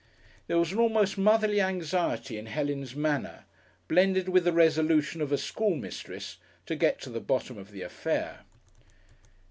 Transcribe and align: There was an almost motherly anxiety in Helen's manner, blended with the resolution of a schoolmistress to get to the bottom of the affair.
There 0.47 0.57
was 0.57 0.71
an 0.71 0.79
almost 0.79 1.15
motherly 1.15 1.61
anxiety 1.61 2.39
in 2.39 2.47
Helen's 2.47 2.95
manner, 2.95 3.45
blended 3.87 4.29
with 4.29 4.45
the 4.45 4.51
resolution 4.51 5.21
of 5.21 5.31
a 5.31 5.37
schoolmistress 5.37 6.37
to 6.65 6.75
get 6.75 6.99
to 7.01 7.11
the 7.11 7.21
bottom 7.21 7.55
of 7.59 7.69
the 7.69 7.83
affair. 7.83 8.39